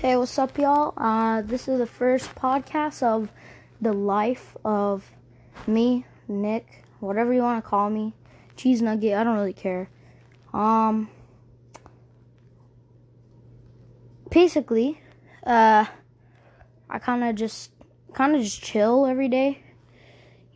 Hey, 0.00 0.14
what's 0.14 0.38
up, 0.38 0.56
y'all? 0.56 0.94
Uh, 0.96 1.42
this 1.42 1.66
is 1.66 1.80
the 1.80 1.86
first 1.86 2.32
podcast 2.36 3.02
of 3.02 3.32
the 3.80 3.92
life 3.92 4.56
of 4.64 5.10
me, 5.66 6.06
Nick, 6.28 6.84
whatever 7.00 7.34
you 7.34 7.42
want 7.42 7.64
to 7.64 7.68
call 7.68 7.90
me, 7.90 8.14
cheese 8.54 8.80
nugget. 8.80 9.14
I 9.14 9.24
don't 9.24 9.34
really 9.34 9.52
care. 9.52 9.90
Um, 10.54 11.10
basically, 14.30 15.00
uh, 15.44 15.86
I 16.88 16.98
kind 17.00 17.24
of 17.24 17.34
just, 17.34 17.72
kind 18.14 18.36
of 18.36 18.42
just 18.42 18.62
chill 18.62 19.04
every 19.04 19.26
day. 19.26 19.64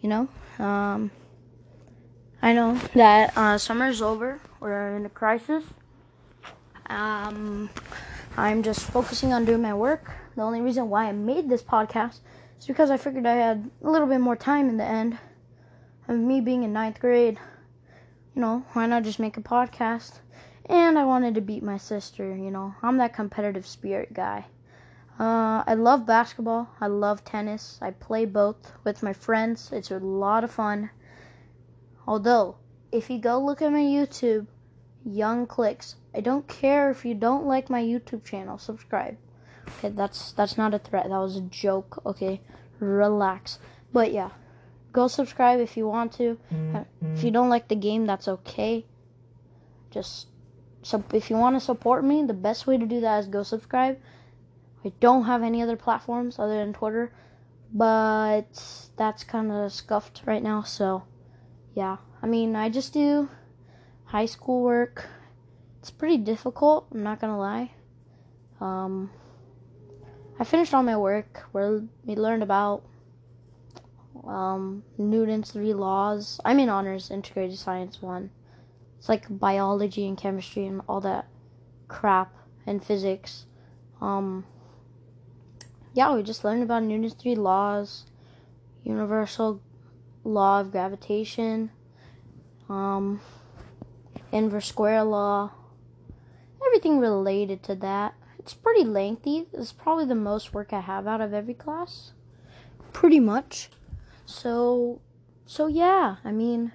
You 0.03 0.09
know, 0.09 0.29
um, 0.65 1.11
I 2.41 2.53
know 2.53 2.81
that 2.95 3.37
uh, 3.37 3.59
summer's 3.59 4.03
over. 4.03 4.39
We're 4.61 4.95
in 4.95 5.05
a 5.05 5.11
crisis. 5.11 5.65
Um, 6.87 7.71
I'm 8.37 8.63
just 8.63 8.81
focusing 8.81 9.35
on 9.35 9.45
doing 9.45 9.61
my 9.61 9.75
work. 9.75 10.11
The 10.37 10.43
only 10.43 10.63
reason 10.63 10.89
why 10.89 11.07
I 11.07 11.13
made 11.13 11.51
this 11.51 11.63
podcast 11.63 12.21
is 12.59 12.67
because 12.67 12.91
I 12.91 12.97
figured 12.97 13.27
I 13.27 13.35
had 13.35 13.71
a 13.83 13.91
little 13.91 14.07
bit 14.07 14.21
more 14.21 14.37
time 14.37 14.71
in 14.71 14.79
the 14.79 14.85
end. 14.85 15.19
Of 16.09 16.17
me 16.17 16.41
being 16.41 16.63
in 16.63 16.73
ninth 16.73 16.99
grade, 16.99 17.39
you 18.35 18.41
know, 18.41 18.65
why 18.73 18.87
not 18.87 19.05
just 19.05 19.19
make 19.21 19.37
a 19.37 19.43
podcast? 19.43 20.21
And 20.65 20.99
I 20.99 21.05
wanted 21.05 21.35
to 21.35 21.43
beat 21.43 21.63
my 21.63 21.77
sister, 21.77 22.35
you 22.35 22.51
know. 22.51 22.75
I'm 22.83 22.97
that 22.97 23.15
competitive 23.15 23.67
spirit 23.67 24.15
guy. 24.15 24.47
Uh, 25.21 25.63
I 25.67 25.75
love 25.75 26.07
basketball. 26.07 26.71
I 26.81 26.87
love 26.87 27.25
tennis. 27.25 27.79
I 27.83 27.91
play 27.91 28.25
both 28.25 28.73
with 28.83 29.03
my 29.03 29.13
friends. 29.13 29.71
It's 29.73 29.91
a 29.91 29.99
lot 29.99 30.43
of 30.43 30.51
fun. 30.51 30.89
Although, 32.07 32.57
if 32.91 33.11
you 33.11 33.19
go 33.19 33.39
look 33.39 33.61
at 33.61 33.73
my 33.73 33.83
YouTube, 33.83 34.47
Young 35.05 35.47
Clicks, 35.47 35.97
I 36.15 36.21
don't 36.21 36.47
care 36.47 36.91
if 36.91 37.05
you 37.05 37.15
don't 37.15 37.47
like 37.47 37.71
my 37.71 37.83
YouTube 37.83 38.25
channel. 38.25 38.59
Subscribe. 38.59 39.17
Okay, 39.79 39.89
that's 39.89 40.33
that's 40.33 40.59
not 40.59 40.75
a 40.75 40.79
threat. 40.79 41.05
That 41.09 41.19
was 41.19 41.37
a 41.37 41.43
joke. 41.43 42.03
Okay, 42.05 42.41
relax. 42.79 43.59
But 43.93 44.13
yeah, 44.13 44.31
go 44.93 45.09
subscribe 45.09 45.61
if 45.61 45.77
you 45.77 45.87
want 45.89 46.13
to. 46.15 46.39
Uh, 46.51 46.85
if 47.01 47.25
you 47.25 47.29
mm-hmm. 47.29 47.31
don't 47.31 47.49
like 47.49 47.69
the 47.69 47.77
game, 47.77 48.07
that's 48.07 48.29
okay. 48.29 48.85
Just 49.91 50.29
so 50.83 51.03
if 51.13 51.31
you 51.31 51.37
want 51.37 51.57
to 51.57 51.61
support 51.61 52.05
me, 52.05 52.25
the 52.25 52.35
best 52.35 52.67
way 52.67 52.77
to 52.77 52.87
do 52.87 53.01
that 53.01 53.21
is 53.21 53.27
go 53.27 53.43
subscribe. 53.43 53.99
I 54.85 54.93
don't 55.01 55.25
have 55.25 55.43
any 55.43 55.63
other 55.63 55.77
platforms 55.77 56.39
other 56.39 56.59
than 56.59 56.73
Twitter, 56.73 57.13
but 57.73 58.91
that's 58.97 59.23
kind 59.25 59.53
of 59.53 59.73
scuffed 59.73 60.23
right 60.27 60.43
now. 60.43 60.63
So 60.63 61.05
yeah, 61.75 61.99
I 62.21 62.27
mean, 62.27 62.57
I 62.57 62.69
just 62.69 62.93
do 62.93 63.31
high 64.07 64.27
school 64.27 64.63
work 64.63 65.07
it's 65.83 65.91
pretty 65.91 66.17
difficult. 66.17 66.87
I'm 66.93 67.03
not 67.03 67.21
gonna 67.21 67.37
lie. 67.37 67.73
Um, 68.61 69.11
I 70.39 70.45
finished 70.45 70.73
all 70.73 70.85
my 70.85 70.97
work. 70.97 71.49
Where 71.51 71.83
we 72.05 72.15
learned 72.15 72.45
about 72.45 72.85
um, 74.25 74.85
Newton's 74.97 75.51
three 75.51 75.75
laws. 75.75 76.41
I'm 76.45 76.61
in 76.61 76.69
honors, 76.69 77.11
integrated 77.11 77.59
science 77.59 78.01
one. 78.01 78.31
It's 78.99 79.09
like 79.09 79.25
biology 79.29 80.07
and 80.07 80.17
chemistry 80.17 80.67
and 80.67 80.83
all 80.89 81.01
that 81.01 81.27
crap 81.89 82.33
and 82.65 82.85
physics. 82.85 83.47
Um, 84.01 84.47
yeah, 85.95 86.15
we 86.15 86.23
just 86.23 86.45
learned 86.45 86.63
about 86.63 86.85
Newton's 86.85 87.15
three 87.15 87.35
laws, 87.35 88.07
universal 88.85 89.61
law 90.23 90.61
of 90.61 90.71
gravitation, 90.71 91.73
um, 92.69 93.21
inverse 94.31 94.69
square 94.69 95.03
law 95.03 95.51
everything 96.73 96.99
related 96.99 97.63
to 97.63 97.75
that. 97.75 98.15
It's 98.39 98.55
pretty 98.55 98.83
lengthy. 98.83 99.47
It's 99.53 99.73
probably 99.73 100.07
the 100.07 100.15
most 100.15 100.55
work 100.55 100.73
I 100.73 100.81
have 100.81 101.07
out 101.07 101.21
of 101.21 101.35
every 101.35 101.53
class. 101.53 102.13
Pretty 102.95 103.21
much. 103.21 103.69
So 104.25 105.01
so 105.45 105.67
yeah, 105.67 106.17
I 106.25 106.33
mean 106.33 106.73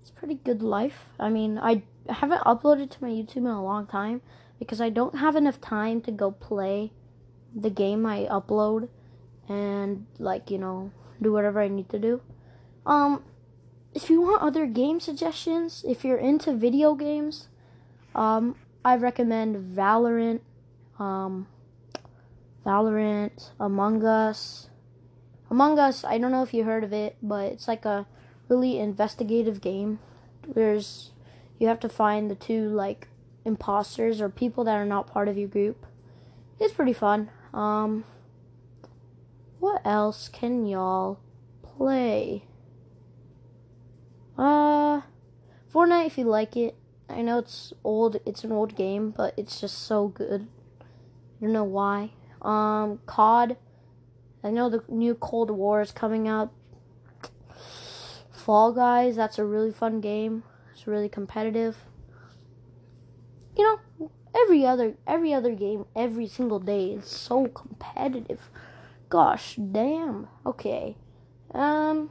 it's 0.00 0.10
pretty 0.10 0.34
good 0.34 0.60
life. 0.60 1.06
I 1.18 1.30
mean, 1.30 1.58
I 1.58 1.82
haven't 2.10 2.42
uploaded 2.42 2.90
to 2.90 3.02
my 3.02 3.08
YouTube 3.08 3.38
in 3.38 3.46
a 3.46 3.64
long 3.64 3.86
time 3.86 4.20
because 4.58 4.82
I 4.82 4.90
don't 4.90 5.16
have 5.16 5.34
enough 5.34 5.62
time 5.62 6.02
to 6.02 6.12
go 6.12 6.30
play 6.30 6.92
the 7.54 7.70
game 7.70 8.04
I 8.04 8.26
upload 8.30 8.90
and 9.48 10.06
like, 10.18 10.50
you 10.50 10.58
know, 10.58 10.92
do 11.22 11.32
whatever 11.32 11.62
I 11.62 11.68
need 11.68 11.88
to 11.88 11.98
do. 11.98 12.20
Um 12.84 13.24
if 13.94 14.10
you 14.10 14.20
want 14.20 14.42
other 14.42 14.66
game 14.66 15.00
suggestions, 15.00 15.82
if 15.88 16.04
you're 16.04 16.18
into 16.18 16.52
video 16.52 16.94
games, 16.94 17.48
um, 18.14 18.56
I 18.86 18.94
recommend 18.94 19.76
Valorant, 19.76 20.42
um, 21.00 21.48
Valorant, 22.64 23.50
Among 23.58 24.04
Us. 24.04 24.70
Among 25.50 25.76
Us, 25.80 26.04
I 26.04 26.18
don't 26.18 26.30
know 26.30 26.44
if 26.44 26.54
you 26.54 26.62
heard 26.62 26.84
of 26.84 26.92
it, 26.92 27.16
but 27.20 27.52
it's 27.52 27.66
like 27.66 27.84
a 27.84 28.06
really 28.48 28.78
investigative 28.78 29.60
game. 29.60 29.98
There's 30.46 31.10
you 31.58 31.66
have 31.66 31.80
to 31.80 31.88
find 31.88 32.30
the 32.30 32.36
two 32.36 32.68
like 32.68 33.08
imposters 33.44 34.20
or 34.20 34.28
people 34.28 34.62
that 34.62 34.76
are 34.76 34.86
not 34.86 35.08
part 35.08 35.26
of 35.26 35.36
your 35.36 35.48
group. 35.48 35.84
It's 36.60 36.72
pretty 36.72 36.92
fun. 36.92 37.28
Um, 37.52 38.04
what 39.58 39.82
else 39.84 40.28
can 40.28 40.64
y'all 40.64 41.18
play? 41.60 42.44
Uh, 44.38 45.00
Fortnite 45.74 46.06
if 46.06 46.18
you 46.18 46.24
like 46.26 46.56
it. 46.56 46.76
I 47.08 47.22
know 47.22 47.38
it's 47.38 47.72
old, 47.84 48.16
it's 48.26 48.44
an 48.44 48.52
old 48.52 48.74
game, 48.74 49.10
but 49.10 49.34
it's 49.36 49.60
just 49.60 49.78
so 49.78 50.08
good. 50.08 50.48
I 50.80 51.44
don't 51.44 51.52
know 51.52 51.64
why. 51.64 52.10
Um, 52.42 53.00
COD. 53.06 53.56
I 54.42 54.50
know 54.50 54.68
the 54.68 54.82
new 54.88 55.14
Cold 55.14 55.50
War 55.50 55.80
is 55.80 55.92
coming 55.92 56.28
up. 56.28 56.52
Fall 58.30 58.72
Guys, 58.72 59.16
that's 59.16 59.38
a 59.38 59.44
really 59.44 59.72
fun 59.72 60.00
game. 60.00 60.44
It's 60.72 60.86
really 60.86 61.08
competitive. 61.08 61.76
You 63.56 63.64
know, 63.64 64.10
every 64.34 64.66
other 64.66 64.94
every 65.06 65.32
other 65.32 65.54
game 65.54 65.86
every 65.96 66.28
single 66.28 66.60
day 66.60 66.90
is 66.90 67.06
so 67.06 67.48
competitive. 67.48 68.50
Gosh, 69.08 69.56
damn. 69.56 70.28
Okay. 70.44 70.96
Um 71.52 72.10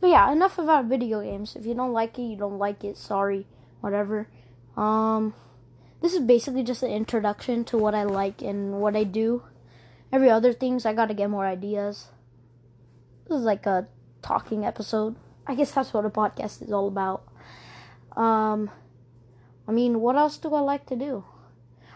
but 0.00 0.10
yeah, 0.10 0.30
enough 0.30 0.58
about 0.58 0.86
video 0.86 1.22
games. 1.22 1.56
If 1.56 1.64
you 1.64 1.74
don't 1.74 1.92
like 1.92 2.18
it, 2.18 2.22
you 2.22 2.36
don't 2.36 2.58
like 2.58 2.84
it. 2.84 2.98
Sorry 2.98 3.46
whatever. 3.84 4.26
Um, 4.78 5.34
this 6.00 6.14
is 6.14 6.20
basically 6.20 6.62
just 6.62 6.82
an 6.82 6.90
introduction 6.90 7.64
to 7.66 7.76
what 7.76 7.94
I 7.94 8.04
like 8.04 8.40
and 8.40 8.80
what 8.80 8.96
I 8.96 9.04
do. 9.04 9.42
Every 10.10 10.30
other 10.30 10.54
things, 10.54 10.86
I 10.86 10.94
gotta 10.94 11.12
get 11.12 11.28
more 11.28 11.44
ideas. 11.44 12.08
This 13.28 13.38
is 13.38 13.44
like 13.44 13.66
a 13.66 13.86
talking 14.22 14.64
episode. 14.64 15.16
I 15.46 15.54
guess 15.54 15.72
that's 15.72 15.92
what 15.92 16.06
a 16.06 16.10
podcast 16.10 16.62
is 16.62 16.72
all 16.72 16.88
about. 16.88 17.24
Um, 18.16 18.70
I 19.68 19.72
mean, 19.72 20.00
what 20.00 20.16
else 20.16 20.38
do 20.38 20.54
I 20.54 20.60
like 20.60 20.86
to 20.86 20.96
do? 20.96 21.24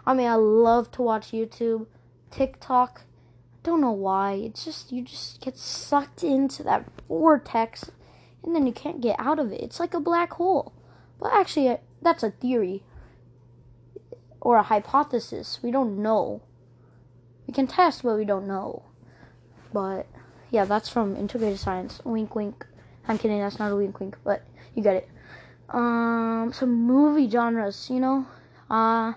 I 0.07 0.13
mean, 0.13 0.27
I 0.27 0.35
love 0.35 0.91
to 0.93 1.03
watch 1.03 1.33
YouTube, 1.33 1.87
TikTok. 2.31 3.03
Don't 3.63 3.81
know 3.81 3.93
why. 3.93 4.33
It's 4.35 4.65
just 4.65 4.93
you 4.93 5.03
just 5.03 5.41
get 5.41 5.57
sucked 5.57 6.23
into 6.23 6.63
that 6.65 6.85
vortex, 7.09 7.91
and 8.45 8.55
then 8.55 8.67
you 8.67 8.73
can't 8.73 9.01
get 9.01 9.17
out 9.19 9.39
of 9.39 9.53
it. 9.53 9.63
It's 9.63 9.81
like 9.81 9.95
a 9.95 10.01
black 10.01 10.35
hole. 10.35 10.75
But 11.21 11.33
actually, 11.33 11.77
that's 12.01 12.23
a 12.23 12.31
theory 12.31 12.83
or 14.41 14.57
a 14.57 14.63
hypothesis. 14.63 15.59
We 15.63 15.71
don't 15.71 16.01
know. 16.03 16.43
We 17.47 17.55
can 17.55 17.67
test, 17.67 18.03
but 18.03 18.17
we 18.17 18.25
don't 18.25 18.47
know. 18.47 18.83
But 19.73 20.07
yeah, 20.51 20.65
that's 20.65 20.89
from 20.89 21.17
integrated 21.17 21.59
science. 21.59 22.01
Wink, 22.05 22.35
wink. 22.35 22.67
I'm 23.07 23.19
kidding. 23.19 23.41
That's 23.41 23.59
not 23.59 23.73
a 23.73 23.77
wink, 23.77 23.99
wink, 24.01 24.17
but 24.23 24.43
you 24.75 24.83
get 24.83 24.97
it. 24.97 25.09
Um, 25.71 26.53
some 26.55 26.73
movie 26.73 27.29
genres. 27.29 27.89
You 27.91 28.01
know, 28.01 28.27
uh, 28.71 29.15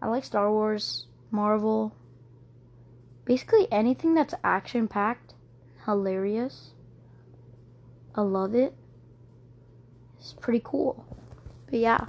I 0.00 0.06
like 0.06 0.24
Star 0.24 0.50
Wars, 0.50 1.06
Marvel. 1.30 1.94
Basically 3.24 3.68
anything 3.70 4.14
that's 4.14 4.34
action 4.42 4.88
packed, 4.88 5.34
hilarious. 5.84 6.70
I 8.14 8.22
love 8.22 8.54
it. 8.54 8.74
It's 10.18 10.34
pretty 10.34 10.60
cool. 10.64 11.04
But 11.70 11.78
yeah. 11.78 12.06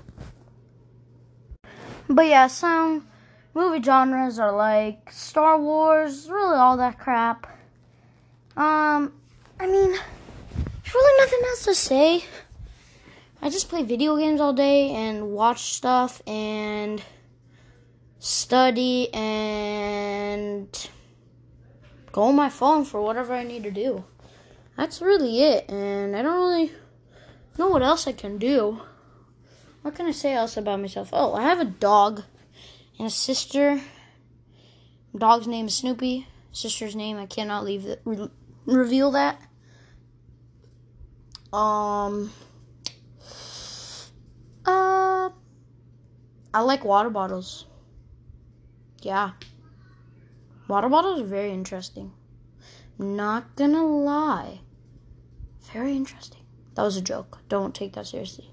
But 2.10 2.26
yeah, 2.26 2.48
some 2.48 3.08
movie 3.54 3.84
genres 3.84 4.40
are 4.40 4.52
like 4.52 5.12
Star 5.12 5.60
Wars, 5.60 6.30
really 6.30 6.56
all 6.56 6.78
that 6.78 6.98
crap. 6.98 7.46
Um, 8.58 9.14
I 9.60 9.68
mean, 9.68 9.92
there's 9.92 10.94
really 10.94 11.24
nothing 11.24 11.40
else 11.46 11.64
to 11.66 11.76
say. 11.76 12.24
I 13.42 13.50
just 13.50 13.70
play 13.70 13.84
video 13.84 14.18
games 14.18 14.42
all 14.42 14.54
day 14.54 14.90
and 14.90 15.32
watch 15.32 15.74
stuff 15.74 16.22
and 16.28 17.02
study 18.20 19.14
and 19.14 20.90
go 22.12 22.24
on 22.24 22.36
my 22.36 22.50
phone 22.50 22.84
for 22.84 23.02
whatever 23.02 23.34
I 23.34 23.44
need 23.44 23.64
to 23.64 23.72
do. 23.72 24.04
That's 24.76 25.02
really 25.02 25.44
it, 25.44 25.70
and 25.70 26.16
I 26.16 26.22
don't 26.22 26.40
really 26.40 26.72
know 27.58 27.70
what 27.70 27.84
else 27.84 28.08
I 28.08 28.12
can 28.12 28.38
do. 28.38 28.82
What 29.82 29.96
can 29.96 30.06
I 30.06 30.12
say 30.12 30.34
else 30.34 30.58
about 30.58 30.80
myself? 30.80 31.10
Oh, 31.14 31.34
I 31.34 31.44
have 31.44 31.60
a 31.60 31.66
dog 31.66 32.24
and 32.98 33.08
a 33.08 33.12
sister 33.12 33.82
Dog's 35.18 35.48
name 35.48 35.66
is 35.66 35.76
Snoopy. 35.76 36.28
Sister's 36.52 36.96
name 36.96 37.18
I 37.18 37.26
cannot 37.26 37.66
leave 37.66 37.84
the, 37.84 38.00
re- 38.06 38.30
reveal 38.66 39.12
that. 39.12 39.42
Um. 41.52 42.32
Uh. 44.66 45.30
I 46.54 46.62
like 46.62 46.84
water 46.84 47.10
bottles. 47.10 47.66
Yeah. 49.02 49.32
Water 50.68 50.90
bottles 50.90 51.22
are 51.22 51.26
very 51.26 51.52
interesting. 51.52 52.12
Not 53.00 53.56
gonna 53.56 53.86
lie. 53.86 54.62
Very 55.74 55.96
interesting. 55.96 56.39
That 56.80 56.86
was 56.86 56.96
a 56.96 57.02
joke. 57.02 57.40
Don't 57.50 57.76
take 57.76 57.92
that 57.96 58.08
seriously. 58.08 58.50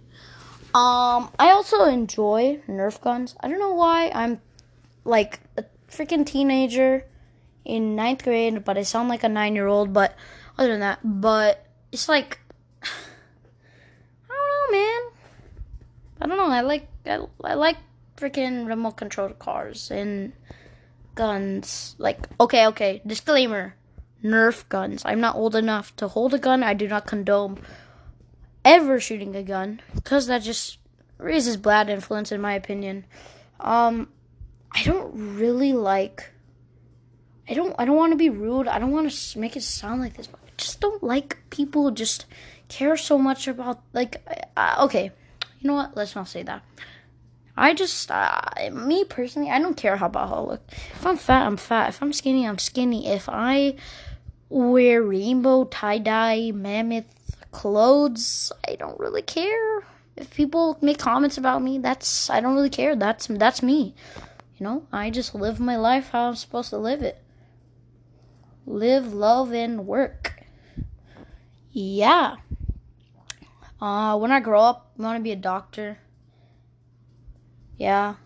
Um, 0.75 1.31
I 1.39 1.51
also 1.51 1.85
enjoy 1.85 2.59
Nerf 2.67 3.01
guns. 3.01 3.37
I 3.39 3.47
don't 3.47 3.61
know 3.61 3.75
why 3.75 4.11
I'm 4.13 4.41
like 5.05 5.39
a 5.57 5.65
freaking 5.89 6.27
teenager 6.27 7.07
in 7.65 7.95
ninth 7.95 8.25
grade, 8.25 8.65
but 8.65 8.77
I 8.77 8.83
sound 8.83 9.09
like 9.09 9.23
a 9.23 9.29
nine 9.29 9.55
year 9.55 9.69
old. 9.69 9.93
But 9.93 10.17
other 10.59 10.71
than 10.71 10.81
that, 10.81 10.99
but 11.05 11.67
it's 11.93 12.09
like 12.09 12.41
I 12.83 12.89
don't 14.29 14.73
know, 14.73 14.77
man. 14.77 15.03
I 16.21 16.27
don't 16.27 16.37
know. 16.37 16.53
I 16.53 16.63
like 16.63 16.89
I, 17.07 17.21
I 17.45 17.55
like 17.55 17.77
freaking 18.17 18.67
remote 18.67 18.97
controlled 18.97 19.39
cars 19.39 19.89
and 19.93 20.33
guns. 21.15 21.95
Like 21.99 22.27
okay, 22.41 22.67
okay. 22.67 23.03
Disclaimer: 23.07 23.77
Nerf 24.25 24.69
guns. 24.69 25.03
I'm 25.05 25.21
not 25.21 25.37
old 25.37 25.55
enough 25.55 25.95
to 25.95 26.09
hold 26.09 26.35
a 26.35 26.41
gun. 26.41 26.65
I 26.65 26.75
do 26.75 26.89
not 26.89 27.07
condone 27.07 27.61
ever 28.67 28.99
shooting 29.01 29.35
a 29.37 29.43
gun 29.43 29.81
because 29.95 30.27
that 30.27 30.43
just 30.43 30.79
raises 31.19 31.57
bad 31.57 31.89
influence 31.89 32.33
in 32.33 32.41
my 32.41 32.53
opinion. 32.53 33.07
Um, 33.61 34.09
I 34.73 34.83
don't 34.83 35.37
really 35.37 35.73
like. 35.73 36.31
I 37.49 37.55
don't. 37.55 37.75
I 37.79 37.85
don't 37.85 37.97
want 37.97 38.13
to 38.13 38.17
be 38.17 38.29
rude. 38.29 38.69
I 38.69 38.79
don't 38.79 38.91
want 38.91 39.11
to 39.11 39.39
make 39.39 39.57
it 39.57 39.63
sound 39.63 40.01
like 40.03 40.17
this, 40.17 40.27
but 40.27 40.41
I 40.45 40.51
just 40.59 40.81
don't 40.81 41.03
like 41.03 41.39
people 41.51 41.91
just 41.93 42.27
care 42.69 42.97
so 42.97 43.17
much 43.17 43.49
about 43.49 43.81
like. 43.93 44.21
Uh, 44.57 44.77
okay, 44.81 45.13
you 45.61 45.69
know 45.69 45.75
what? 45.75 45.97
Let's 45.97 46.15
not 46.15 46.29
say 46.29 46.43
that. 46.43 46.63
I 47.59 47.73
just, 47.73 48.11
uh, 48.11 48.43
me 48.71 49.05
personally, 49.05 49.51
I 49.51 49.59
don't 49.59 49.79
care 49.79 49.97
how 49.97 50.07
about 50.07 50.29
how 50.29 50.35
I 50.35 50.41
look. 50.41 50.63
If 50.93 51.07
I'm 51.07 51.17
fat, 51.17 51.47
I'm 51.47 51.57
fat. 51.57 51.89
If 51.89 52.03
I'm 52.03 52.13
skinny, 52.13 52.47
I'm 52.47 52.59
skinny. 52.59 53.09
If 53.09 53.31
I 53.31 53.77
wear 54.51 55.03
rainbow 55.03 55.65
tie 55.65 55.97
dye 55.97 56.53
mammoth 56.55 57.16
clothes, 57.57 58.53
I 58.69 58.77
don't 58.77 59.01
really 59.01 59.23
care. 59.23 59.81
If 60.15 60.35
people 60.35 60.77
make 60.83 60.99
comments 60.99 61.39
about 61.39 61.63
me, 61.63 61.79
that's 61.79 62.29
I 62.29 62.41
don't 62.41 62.55
really 62.55 62.69
care. 62.69 62.95
That's 62.95 63.29
that's 63.29 63.63
me. 63.63 63.95
You 64.59 64.65
know, 64.65 64.87
I 64.93 65.09
just 65.09 65.35
live 65.35 65.59
my 65.59 65.77
life 65.77 66.11
how 66.11 66.29
I'm 66.29 66.37
supposed 66.37 66.69
to 66.71 66.77
live 66.77 67.01
it. 67.01 67.19
Live, 68.67 69.15
love, 69.15 69.55
and 69.55 69.87
work. 69.87 70.45
Yeah. 71.73 72.37
Uh, 73.81 74.19
when 74.19 74.33
I 74.33 74.41
grow 74.41 74.61
up, 74.61 74.93
I 74.99 75.03
want 75.03 75.17
to 75.19 75.23
be 75.23 75.33
a 75.33 75.37
doctor. 75.37 75.99
Yeah. 77.79 78.17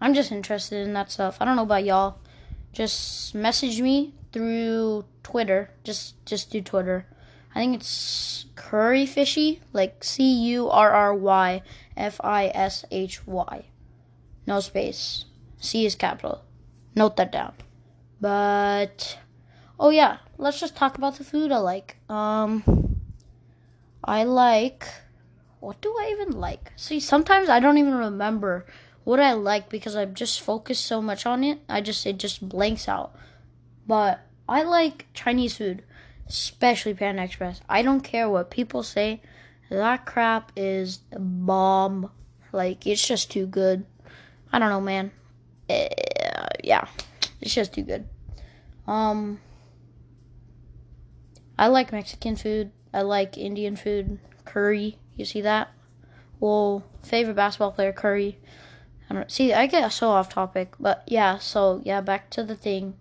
I'm 0.00 0.14
just 0.14 0.32
interested 0.32 0.86
in 0.86 0.94
that 0.94 1.12
stuff. 1.12 1.36
I 1.40 1.44
don't 1.44 1.56
know 1.56 1.68
about 1.68 1.84
y'all. 1.84 2.20
Just 2.72 3.34
message 3.34 3.82
me 3.82 4.14
through 4.32 5.04
Twitter. 5.22 5.70
Just 5.84 6.24
just 6.24 6.50
do 6.50 6.62
Twitter. 6.62 7.06
I 7.58 7.62
think 7.62 7.74
it's 7.74 8.46
curry 8.54 9.04
fishy, 9.04 9.60
like 9.72 10.04
C 10.04 10.22
U 10.52 10.70
R 10.70 10.92
R 10.92 11.12
Y 11.12 11.60
F 11.96 12.20
I 12.22 12.52
S 12.54 12.84
H 12.92 13.26
Y. 13.26 13.64
No 14.46 14.60
space. 14.60 15.24
C 15.58 15.84
is 15.84 15.96
capital. 15.96 16.44
Note 16.94 17.16
that 17.16 17.32
down. 17.32 17.54
But 18.20 19.18
oh 19.80 19.90
yeah, 19.90 20.18
let's 20.36 20.60
just 20.60 20.76
talk 20.76 20.98
about 20.98 21.16
the 21.16 21.24
food 21.24 21.50
I 21.50 21.58
like. 21.58 21.96
Um 22.08 22.62
I 24.04 24.22
like 24.22 24.86
what 25.58 25.80
do 25.80 25.92
I 25.98 26.10
even 26.12 26.38
like? 26.38 26.72
See, 26.76 27.00
sometimes 27.00 27.48
I 27.48 27.58
don't 27.58 27.78
even 27.78 27.96
remember 27.96 28.66
what 29.02 29.18
I 29.18 29.32
like 29.32 29.68
because 29.68 29.96
I've 29.96 30.14
just 30.14 30.40
focused 30.40 30.84
so 30.84 31.02
much 31.02 31.26
on 31.26 31.42
it. 31.42 31.58
I 31.68 31.80
just 31.80 32.06
it 32.06 32.18
just 32.18 32.48
blanks 32.48 32.86
out. 32.86 33.16
But 33.84 34.20
I 34.48 34.62
like 34.62 35.06
Chinese 35.12 35.56
food, 35.56 35.82
especially 36.28 36.94
Panda 36.94 37.22
Express. 37.22 37.60
I 37.68 37.82
don't 37.82 38.02
care 38.02 38.28
what 38.28 38.50
people 38.50 38.82
say. 38.82 39.22
That 39.70 40.06
crap 40.06 40.52
is 40.56 40.98
bomb. 41.12 42.10
Like 42.52 42.86
it's 42.86 43.06
just 43.06 43.30
too 43.30 43.46
good. 43.46 43.86
I 44.52 44.58
don't 44.58 44.70
know, 44.70 44.80
man. 44.80 45.10
Uh, 45.68 46.46
yeah, 46.62 46.86
it's 47.40 47.54
just 47.54 47.74
too 47.74 47.82
good. 47.82 48.08
Um, 48.86 49.40
I 51.58 51.66
like 51.66 51.92
Mexican 51.92 52.36
food. 52.36 52.70
I 52.94 53.02
like 53.02 53.36
Indian 53.36 53.76
food. 53.76 54.18
Curry. 54.48 54.98
You 55.14 55.24
see 55.26 55.42
that? 55.42 55.68
Well, 56.40 56.84
favorite 57.02 57.34
basketball 57.34 57.72
player 57.72 57.92
Curry. 57.92 58.38
I 59.10 59.14
don't 59.14 59.30
see. 59.30 59.52
I 59.52 59.66
get 59.66 59.92
so 59.92 60.08
off 60.10 60.30
topic, 60.30 60.74
but 60.80 61.04
yeah. 61.06 61.38
So 61.38 61.82
yeah, 61.84 62.00
back 62.00 62.30
to 62.30 62.42
the 62.42 62.56
thing, 62.56 62.94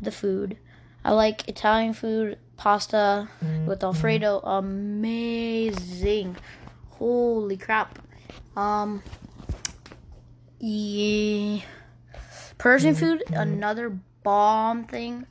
the 0.00 0.12
food. 0.12 0.58
I 1.04 1.12
like 1.12 1.48
Italian 1.48 1.92
food, 1.92 2.38
pasta 2.56 3.28
with 3.66 3.84
Alfredo. 3.84 4.40
Amazing. 4.40 6.36
Holy 6.90 7.56
crap. 7.56 7.98
Um 8.56 9.02
yeah. 10.58 11.60
Persian 12.56 12.94
food, 12.94 13.22
another 13.30 13.98
bomb 14.22 14.84
thing. 14.84 15.26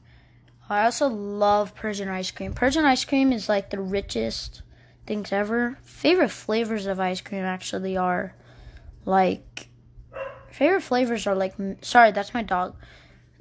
I 0.70 0.86
also 0.86 1.08
love 1.08 1.74
Persian 1.75 2.08
ice 2.08 2.30
cream. 2.31 2.54
Persian 2.54 2.86
ice 2.86 3.04
cream 3.04 3.34
is 3.34 3.50
like 3.50 3.70
the 3.70 3.80
richest 3.80 4.62
things 5.08 5.31
ever. 5.31 5.78
Favorite 5.84 6.30
flavors 6.30 6.86
of 6.86 7.00
ice 7.00 7.22
cream 7.22 7.44
actually 7.44 7.98
are 7.98 8.36
like 9.06 9.70
favorite 10.52 10.81
flavors 10.81 11.25
are 11.25 11.36
like 11.36 11.56
sorry, 11.81 12.12
that's 12.12 12.34
my 12.34 12.44
dog. 12.44 12.75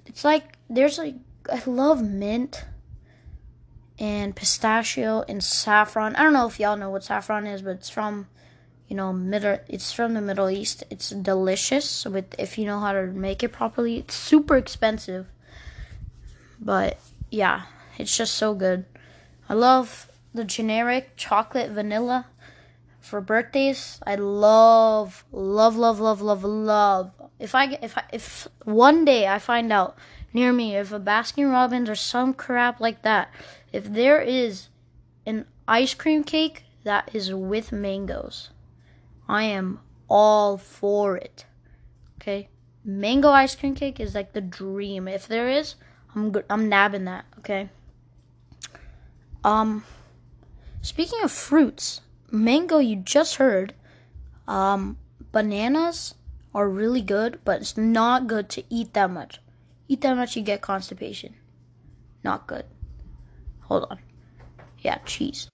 It's 0.06 0.24
like 0.24 0.56
there's 0.70 0.96
like 0.98 1.16
I 1.50 1.62
love 1.66 2.02
mint 2.02 2.64
and 3.98 4.34
pistachio 4.34 5.24
and 5.28 5.42
saffron. 5.42 6.16
I 6.16 6.22
don't 6.22 6.32
know 6.32 6.46
if 6.46 6.58
y'all 6.58 6.76
know 6.76 6.90
what 6.90 7.04
saffron 7.04 7.46
is, 7.46 7.62
but 7.62 7.76
it's 7.76 7.90
from 7.90 8.28
you 8.88 8.96
know 8.96 9.12
middle 9.12 9.58
it's 9.68 9.92
from 9.92 10.14
the 10.14 10.20
Middle 10.20 10.50
East. 10.50 10.84
It's 10.90 11.10
delicious 11.10 12.04
with 12.04 12.34
if 12.38 12.58
you 12.58 12.64
know 12.64 12.80
how 12.80 12.92
to 12.92 13.06
make 13.06 13.42
it 13.42 13.52
properly. 13.52 13.98
It's 13.98 14.14
super 14.14 14.56
expensive. 14.56 15.26
But 16.60 16.98
yeah, 17.30 17.62
it's 17.98 18.16
just 18.16 18.34
so 18.34 18.54
good. 18.54 18.84
I 19.48 19.54
love 19.54 20.08
the 20.34 20.44
generic 20.44 21.16
chocolate 21.16 21.70
vanilla 21.70 22.26
for 23.00 23.20
birthdays. 23.20 24.00
I 24.06 24.14
love 24.14 25.24
love 25.32 25.76
love 25.76 26.00
love 26.00 26.22
love 26.22 26.44
love. 26.44 27.12
If 27.38 27.54
I 27.54 27.78
if 27.82 27.98
I, 27.98 28.04
if 28.12 28.48
one 28.64 29.04
day 29.04 29.26
I 29.26 29.38
find 29.38 29.72
out 29.72 29.96
near 30.32 30.52
me, 30.52 30.76
if 30.76 30.92
a 30.92 31.00
Baskin 31.00 31.50
Robbins 31.50 31.88
or 31.88 31.94
some 31.94 32.34
crap 32.34 32.80
like 32.80 33.02
that, 33.02 33.30
if 33.72 33.84
there 33.84 34.20
is 34.20 34.68
an 35.26 35.46
ice 35.68 35.94
cream 35.94 36.24
cake 36.24 36.64
that 36.84 37.10
is 37.14 37.32
with 37.32 37.72
mangoes, 37.72 38.50
I 39.28 39.44
am 39.44 39.80
all 40.08 40.56
for 40.56 41.16
it. 41.16 41.46
Okay? 42.20 42.48
Mango 42.84 43.30
ice 43.30 43.54
cream 43.54 43.74
cake 43.74 44.00
is 44.00 44.14
like 44.14 44.32
the 44.32 44.40
dream. 44.40 45.06
If 45.06 45.28
there 45.28 45.48
is, 45.48 45.76
I'm 46.14 46.30
good. 46.30 46.44
I'm 46.50 46.68
nabbing 46.68 47.04
that, 47.04 47.24
okay? 47.38 47.70
Um 49.44 49.84
speaking 50.82 51.20
of 51.22 51.30
fruits, 51.32 52.00
mango 52.30 52.78
you 52.78 52.96
just 52.96 53.36
heard, 53.36 53.74
um 54.46 54.98
bananas 55.32 56.14
are 56.54 56.68
really 56.68 57.00
good, 57.00 57.40
but 57.44 57.60
it's 57.62 57.76
not 57.76 58.26
good 58.26 58.48
to 58.50 58.64
eat 58.68 58.92
that 58.92 59.10
much 59.10 59.40
eat 59.92 60.00
that 60.00 60.16
much, 60.16 60.36
you 60.36 60.42
get 60.42 60.62
constipation. 60.62 61.34
Not 62.24 62.46
good. 62.46 62.64
Hold 63.62 63.86
on. 63.90 63.98
Yeah, 64.78 64.98
cheese. 65.04 65.50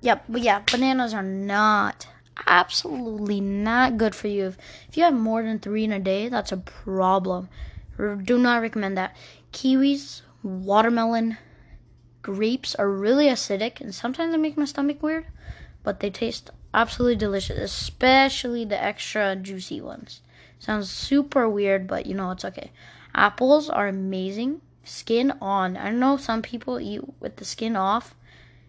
Yep, 0.00 0.24
but 0.28 0.42
yeah, 0.42 0.60
bananas 0.60 1.14
are 1.14 1.22
not 1.22 2.08
absolutely 2.46 3.40
not 3.40 3.96
good 3.96 4.14
for 4.14 4.28
you. 4.28 4.46
If, 4.46 4.58
if 4.88 4.96
you 4.96 5.04
have 5.04 5.14
more 5.14 5.42
than 5.42 5.58
three 5.58 5.84
in 5.84 5.92
a 5.92 5.98
day, 5.98 6.28
that's 6.28 6.52
a 6.52 6.56
problem. 6.56 7.48
Do 7.96 8.38
not 8.38 8.62
recommend 8.62 8.96
that. 8.96 9.14
Kiwis, 9.52 10.22
watermelon, 10.42 11.36
grapes 12.22 12.74
are 12.74 12.90
really 12.90 13.26
acidic 13.26 13.80
and 13.80 13.94
sometimes 13.94 14.32
they 14.32 14.38
make 14.38 14.56
my 14.56 14.64
stomach 14.64 15.02
weird, 15.02 15.26
but 15.82 16.00
they 16.00 16.10
taste 16.10 16.50
absolutely 16.72 17.16
delicious, 17.16 17.58
especially 17.58 18.64
the 18.64 18.82
extra 18.82 19.36
juicy 19.36 19.80
ones. 19.80 20.22
Sounds 20.58 20.90
super 20.90 21.48
weird, 21.48 21.86
but 21.86 22.06
you 22.06 22.14
know, 22.14 22.30
it's 22.30 22.44
okay. 22.44 22.70
Apples 23.14 23.68
are 23.68 23.88
amazing. 23.88 24.60
Skin 24.84 25.32
on. 25.40 25.76
I 25.76 25.90
know 25.90 26.16
some 26.16 26.42
people 26.42 26.80
eat 26.80 27.02
with 27.20 27.36
the 27.36 27.44
skin 27.44 27.76
off. 27.76 28.14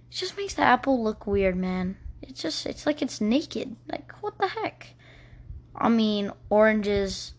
It 0.09 0.15
just 0.15 0.37
makes 0.37 0.53
the 0.53 0.63
apple 0.63 1.03
look 1.03 1.25
weird, 1.25 1.55
man. 1.55 1.97
It's 2.21 2.41
just, 2.41 2.65
it's 2.65 2.85
like 2.85 3.01
it's 3.01 3.21
naked. 3.21 3.75
Like, 3.89 4.11
what 4.21 4.37
the 4.37 4.47
heck? 4.47 4.95
I 5.75 5.89
mean, 5.89 6.31
oranges 6.49 7.33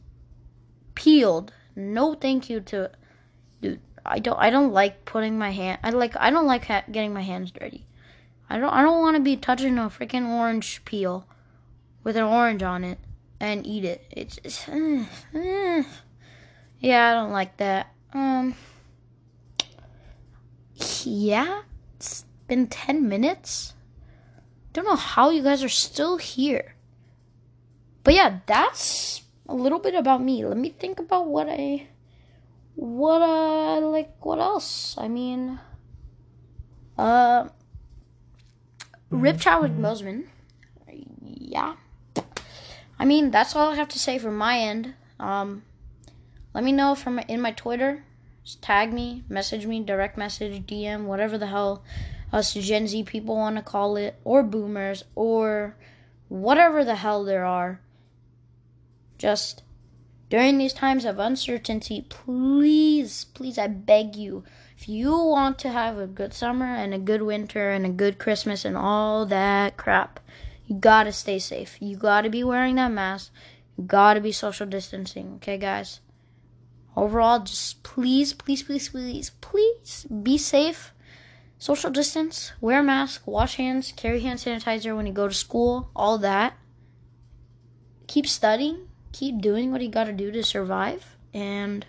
peeled. 0.94 1.52
No 1.74 2.14
thank 2.14 2.50
you 2.50 2.60
to 2.60 2.90
dude, 3.60 3.80
I 4.04 4.18
don't 4.18 4.38
I 4.38 4.50
don't 4.50 4.72
like 4.72 5.04
putting 5.04 5.38
my 5.38 5.50
hand. 5.50 5.78
I 5.82 5.90
like 5.90 6.16
I 6.18 6.30
don't 6.30 6.46
like 6.46 6.66
ha- 6.66 6.84
getting 6.90 7.14
my 7.14 7.22
hands 7.22 7.50
dirty. 7.50 7.86
I 8.50 8.58
don't 8.58 8.72
I 8.72 8.82
don't 8.82 9.00
want 9.00 9.16
to 9.16 9.22
be 9.22 9.36
touching 9.36 9.78
a 9.78 9.82
freaking 9.82 10.28
orange 10.28 10.84
peel 10.84 11.26
with 12.04 12.16
an 12.16 12.24
orange 12.24 12.62
on 12.62 12.84
it 12.84 12.98
and 13.40 13.66
eat 13.66 13.84
it. 13.84 14.04
It's, 14.10 14.38
it's 14.44 14.68
uh, 14.68 15.04
uh. 15.34 15.82
Yeah, 16.82 17.10
I 17.10 17.14
don't 17.14 17.30
like 17.30 17.56
that. 17.58 17.94
Um, 18.12 18.54
yeah, 21.04 21.62
it's 21.96 22.24
been 22.48 22.66
ten 22.66 23.08
minutes. 23.08 23.74
Don't 24.72 24.84
know 24.84 24.96
how 24.96 25.30
you 25.30 25.42
guys 25.42 25.62
are 25.62 25.68
still 25.68 26.16
here. 26.18 26.74
But 28.04 28.14
yeah, 28.14 28.40
that's 28.46 29.22
a 29.48 29.54
little 29.54 29.78
bit 29.78 29.94
about 29.94 30.22
me. 30.22 30.44
Let 30.44 30.56
me 30.56 30.70
think 30.70 30.98
about 30.98 31.28
what 31.28 31.48
I 31.48 31.86
what 32.74 33.22
uh 33.22 33.80
like 33.80 34.24
what 34.24 34.38
else? 34.38 34.96
I 34.98 35.08
mean 35.08 35.60
uh 36.98 37.48
Rip 39.10 39.38
Chadwick 39.38 39.72
Boseman. 39.72 40.24
Yeah. 41.22 41.76
I 42.98 43.04
mean, 43.04 43.30
that's 43.30 43.54
all 43.54 43.70
I 43.70 43.74
have 43.74 43.88
to 43.90 43.98
say 43.98 44.18
from 44.18 44.36
my 44.36 44.58
end. 44.58 44.94
Um 45.20 45.62
let 46.54 46.64
me 46.64 46.72
know 46.72 46.94
from 46.94 47.18
in 47.20 47.40
my 47.40 47.52
Twitter. 47.52 48.04
Just 48.44 48.62
tag 48.62 48.92
me, 48.92 49.24
message 49.28 49.66
me, 49.66 49.80
direct 49.80 50.18
message, 50.18 50.66
DM, 50.66 51.04
whatever 51.04 51.38
the 51.38 51.46
hell 51.46 51.82
us 52.32 52.54
Gen 52.54 52.86
Z 52.86 53.04
people 53.04 53.36
want 53.36 53.56
to 53.56 53.62
call 53.62 53.96
it, 53.96 54.16
or 54.24 54.42
boomers, 54.42 55.04
or 55.14 55.76
whatever 56.28 56.84
the 56.84 56.96
hell 56.96 57.24
there 57.24 57.44
are. 57.44 57.80
Just 59.18 59.62
during 60.30 60.58
these 60.58 60.72
times 60.72 61.04
of 61.04 61.18
uncertainty, 61.18 62.06
please, 62.08 63.26
please, 63.34 63.58
I 63.58 63.68
beg 63.68 64.16
you, 64.16 64.44
if 64.82 64.88
you 64.88 65.16
want 65.16 65.60
to 65.60 65.68
have 65.68 65.96
a 65.96 66.08
good 66.08 66.34
summer 66.34 66.66
and 66.66 66.92
a 66.92 66.98
good 66.98 67.22
winter 67.22 67.70
and 67.70 67.86
a 67.86 67.88
good 67.88 68.18
Christmas 68.18 68.64
and 68.64 68.76
all 68.76 69.24
that 69.26 69.76
crap, 69.76 70.18
you 70.66 70.74
gotta 70.74 71.12
stay 71.12 71.38
safe. 71.38 71.76
You 71.80 71.96
gotta 71.96 72.28
be 72.28 72.42
wearing 72.42 72.74
that 72.74 72.90
mask. 72.90 73.30
You 73.78 73.84
gotta 73.84 74.20
be 74.20 74.32
social 74.32 74.66
distancing, 74.66 75.34
okay, 75.36 75.56
guys? 75.56 76.00
Overall, 76.96 77.40
just 77.40 77.82
please, 77.82 78.32
please, 78.32 78.62
please, 78.62 78.88
please, 78.88 79.30
please 79.40 80.06
be 80.22 80.36
safe. 80.36 80.92
Social 81.58 81.90
distance, 81.90 82.52
wear 82.60 82.80
a 82.80 82.82
mask, 82.82 83.26
wash 83.26 83.56
hands, 83.56 83.92
carry 83.96 84.20
hand 84.20 84.40
sanitizer 84.40 84.96
when 84.96 85.06
you 85.06 85.12
go 85.12 85.28
to 85.28 85.34
school, 85.34 85.90
all 85.94 86.18
that. 86.18 86.54
Keep 88.08 88.26
studying, 88.26 88.88
keep 89.12 89.40
doing 89.40 89.70
what 89.70 89.80
you 89.80 89.88
gotta 89.88 90.12
do 90.12 90.30
to 90.32 90.42
survive, 90.42 91.16
and 91.32 91.86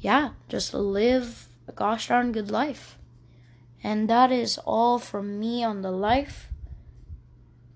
yeah, 0.00 0.30
just 0.48 0.74
live 0.74 1.48
a 1.66 1.72
gosh 1.72 2.08
darn 2.08 2.30
good 2.30 2.50
life. 2.50 2.98
And 3.82 4.08
that 4.08 4.30
is 4.30 4.58
all 4.58 4.98
from 4.98 5.38
me 5.38 5.64
on 5.64 5.82
the 5.82 5.90
life. 5.90 6.48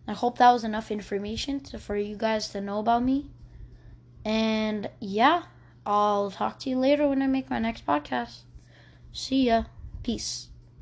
I 0.06 0.12
hope 0.12 0.38
that 0.38 0.52
was 0.52 0.64
enough 0.64 0.90
information 0.90 1.60
to, 1.60 1.78
for 1.78 1.96
you 1.96 2.16
guys 2.16 2.48
to 2.48 2.60
know 2.60 2.80
about 2.80 3.02
me. 3.02 3.30
And 4.24 4.90
yeah, 5.00 5.44
I'll 5.84 6.30
talk 6.30 6.58
to 6.60 6.70
you 6.70 6.78
later 6.78 7.08
when 7.08 7.22
I 7.22 7.26
make 7.26 7.50
my 7.50 7.58
next 7.58 7.86
podcast. 7.86 8.42
See 9.12 9.46
ya. 9.46 9.64
Peace. 10.02 10.51